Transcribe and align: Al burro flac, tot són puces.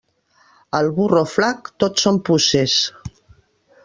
Al 0.77 0.87
burro 0.95 1.21
flac, 1.33 1.69
tot 1.83 2.01
són 2.05 2.17
puces. 2.31 2.79